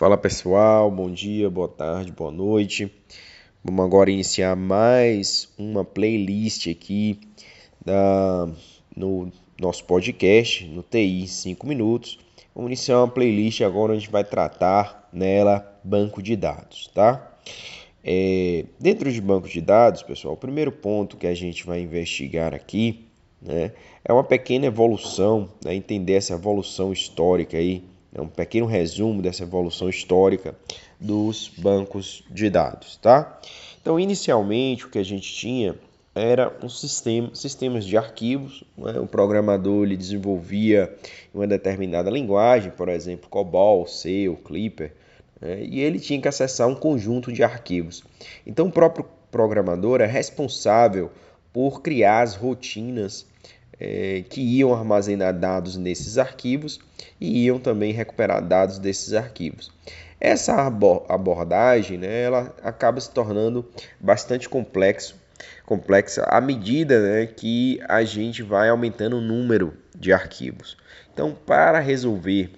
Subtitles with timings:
[0.00, 2.90] Fala pessoal, bom dia, boa tarde, boa noite.
[3.62, 7.20] Vamos agora iniciar mais uma playlist aqui
[7.84, 8.48] da,
[8.96, 12.18] no nosso podcast, no TI 5 minutos.
[12.54, 17.38] Vamos iniciar uma playlist agora onde a gente vai tratar nela banco de dados, tá?
[18.02, 22.54] É, dentro de banco de dados, pessoal, o primeiro ponto que a gente vai investigar
[22.54, 23.04] aqui
[23.38, 23.72] né,
[24.02, 27.84] é uma pequena evolução, né, entender essa evolução histórica aí
[28.14, 30.54] é um pequeno resumo dessa evolução histórica
[30.98, 33.40] dos bancos de dados, tá?
[33.80, 35.74] Então, inicialmente, o que a gente tinha
[36.14, 38.64] era um sistema, sistemas de arquivos.
[38.76, 38.98] Né?
[38.98, 40.92] O programador ele desenvolvia
[41.32, 44.92] uma determinada linguagem, por exemplo, COBOL, C ou Clipper,
[45.40, 45.62] né?
[45.62, 48.02] e ele tinha que acessar um conjunto de arquivos.
[48.46, 51.10] Então, o próprio programador é responsável
[51.52, 53.26] por criar as rotinas
[53.80, 56.78] é, que iam armazenar dados nesses arquivos
[57.18, 59.72] e iam também recuperar dados desses arquivos.
[60.20, 60.66] Essa
[61.08, 63.66] abordagem né, ela acaba se tornando
[63.98, 65.16] bastante complexo,
[65.64, 70.76] complexa à medida né, que a gente vai aumentando o número de arquivos.
[71.12, 72.50] Então, para resolver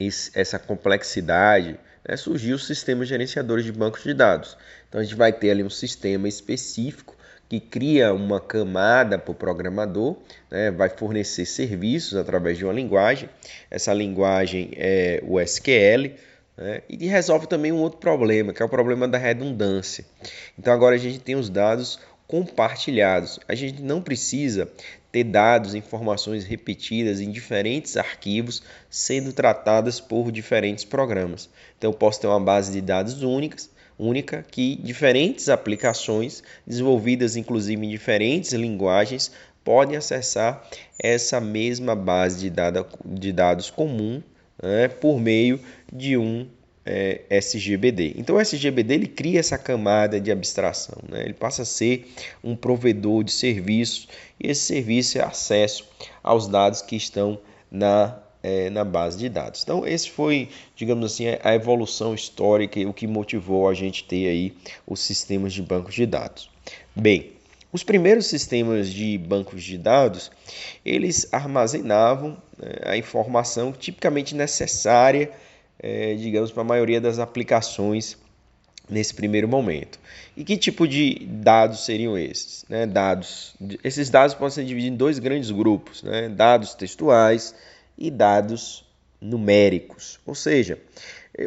[0.00, 4.56] esse, essa complexidade, né, surgiu o sistema gerenciadores de bancos de dados.
[4.88, 7.17] Então, a gente vai ter ali um sistema específico
[7.48, 10.16] que cria uma camada para o programador,
[10.50, 13.28] né, vai fornecer serviços através de uma linguagem.
[13.70, 16.12] Essa linguagem é o SQL.
[16.56, 20.04] Né, e resolve também um outro problema, que é o problema da redundância.
[20.58, 23.40] Então agora a gente tem os dados compartilhados.
[23.48, 24.70] A gente não precisa
[25.10, 31.48] ter dados, informações repetidas em diferentes arquivos sendo tratadas por diferentes programas.
[31.78, 37.84] Então eu posso ter uma base de dados únicas única que diferentes aplicações, desenvolvidas inclusive
[37.84, 39.32] em diferentes linguagens,
[39.64, 40.66] podem acessar
[40.98, 42.56] essa mesma base de,
[43.04, 44.22] de dados comum
[44.62, 45.60] né, por meio
[45.92, 46.46] de um
[46.86, 48.14] é, SGBD.
[48.16, 51.22] Então o SGBD ele cria essa camada de abstração, né?
[51.22, 52.10] ele passa a ser
[52.42, 54.08] um provedor de serviços
[54.40, 55.86] e esse serviço é acesso
[56.22, 57.38] aos dados que estão
[57.70, 59.62] na é, na base de dados.
[59.62, 64.28] Então, esse foi, digamos assim, a evolução histórica e o que motivou a gente ter
[64.28, 64.54] aí
[64.86, 66.50] os sistemas de bancos de dados.
[66.94, 67.32] Bem,
[67.72, 70.30] os primeiros sistemas de bancos de dados,
[70.84, 75.30] eles armazenavam né, a informação tipicamente necessária,
[75.78, 78.16] é, digamos, para a maioria das aplicações
[78.88, 79.98] nesse primeiro momento.
[80.34, 82.64] E que tipo de dados seriam esses?
[82.68, 82.86] Né?
[82.86, 83.54] Dados,
[83.84, 86.28] esses dados podem ser divididos em dois grandes grupos, né?
[86.28, 87.54] dados textuais
[87.98, 88.86] e dados
[89.20, 90.20] numéricos.
[90.24, 90.78] Ou seja,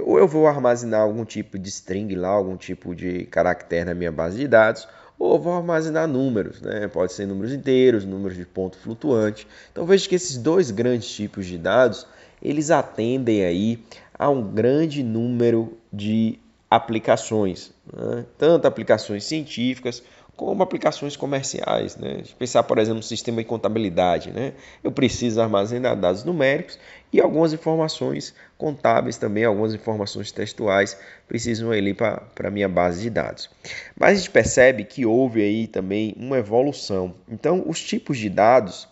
[0.04, 4.12] ou eu vou armazenar algum tipo de string lá, algum tipo de caractere na minha
[4.12, 6.88] base de dados, ou vou armazenar números, né?
[6.88, 9.48] Pode ser números inteiros, números de ponto flutuante.
[9.72, 12.08] Então veja que esses dois grandes tipos de dados,
[12.42, 13.84] eles atendem aí
[14.18, 16.40] a um grande número de
[16.70, 18.26] aplicações, né?
[18.38, 20.02] tanto aplicações científicas
[20.36, 21.96] como aplicações comerciais.
[21.98, 22.24] Né?
[22.38, 24.32] Pensar, por exemplo, no sistema de contabilidade.
[24.32, 24.54] Né?
[24.84, 26.80] Eu preciso armazenar dados numéricos
[27.14, 30.98] e algumas informações contábeis também, algumas informações textuais
[31.28, 33.50] precisam ir para a minha base de dados.
[33.96, 37.14] Mas a gente percebe que houve aí também uma evolução.
[37.30, 38.88] Então, os tipos de dados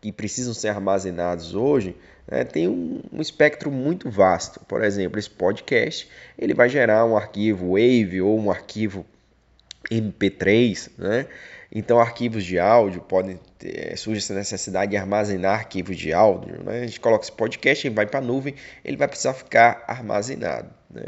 [0.00, 1.94] que precisam ser armazenados hoje
[2.30, 4.60] né, tem um, um, espectro muito vasto.
[4.60, 6.08] Por exemplo, esse podcast
[6.38, 9.04] ele vai gerar um arquivo WAVE ou um arquivo
[9.90, 11.26] MP3, né?
[11.72, 16.80] Então, arquivos de áudio podem ter, surge essa necessidade de armazenar arquivos de áudio, né?
[16.80, 20.68] A gente coloca esse podcast, ele vai para a nuvem, ele vai precisar ficar armazenado,
[20.90, 21.04] né?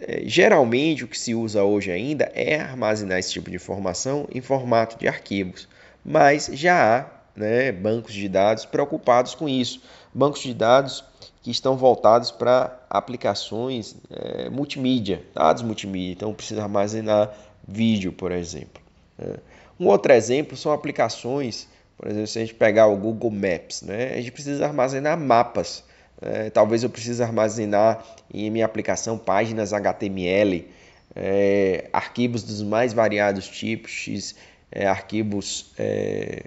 [0.00, 4.40] É, geralmente, o que se usa hoje ainda é armazenar esse tipo de informação em
[4.40, 5.68] formato de arquivos,
[6.04, 9.82] mas já há né, bancos de dados preocupados com isso,
[10.14, 11.04] bancos de dados
[11.42, 17.32] que estão voltados para aplicações é, multimídia, dados multimídia, então precisa armazenar
[17.68, 18.82] vídeo, por exemplo.
[19.18, 19.34] Né?
[19.78, 24.14] Um outro exemplo são aplicações, por exemplo, se a gente pegar o Google Maps, né?
[24.14, 25.84] a gente precisa armazenar mapas.
[26.20, 26.50] Né?
[26.50, 30.66] Talvez eu precise armazenar em minha aplicação páginas HTML,
[31.14, 34.34] é, arquivos dos mais variados tipos,
[34.70, 36.44] é, arquivos é,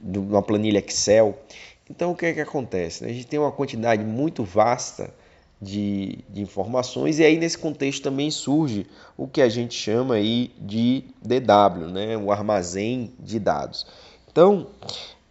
[0.00, 1.38] de uma planilha Excel.
[1.90, 3.04] Então, o que é que acontece?
[3.04, 5.12] A gente tem uma quantidade muito vasta
[5.62, 8.84] de, de, informações e aí nesse contexto também surge
[9.16, 12.16] o que a gente chama aí de DW, né?
[12.16, 13.86] o armazém de dados.
[14.28, 14.66] Então,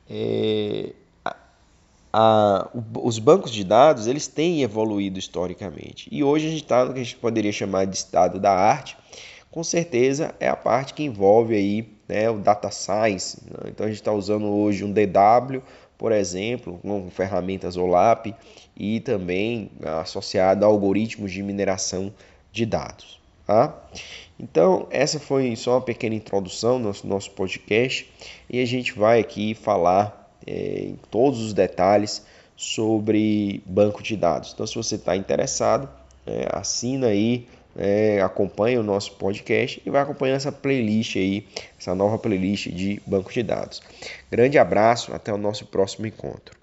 [0.10, 0.94] é,
[1.25, 1.36] a,
[2.13, 2.69] a,
[3.04, 7.01] os bancos de dados eles têm evoluído historicamente e hoje a gente está no que
[7.01, 8.95] a gente poderia chamar de estado da arte.
[9.51, 13.42] Com certeza é a parte que envolve aí né, o data science.
[13.45, 13.69] Né?
[13.69, 15.62] Então a gente está usando hoje um DW
[16.01, 18.33] por exemplo, com ferramentas OLAP
[18.75, 19.69] e também
[20.00, 22.12] associada a algoritmos de mineração
[22.51, 23.21] de dados.
[23.45, 23.80] Tá?
[24.39, 28.12] Então, essa foi só uma pequena introdução do nosso, nosso podcast
[28.50, 32.25] e a gente vai aqui falar é, em todos os detalhes
[32.56, 34.54] sobre banco de dados.
[34.56, 35.88] Então, se você está interessado,
[36.25, 41.45] é, assina aí, é, acompanha o nosso podcast e vai acompanhando essa playlist aí,
[41.79, 43.81] essa nova playlist de banco de dados.
[44.29, 46.61] Grande abraço, até o nosso próximo encontro.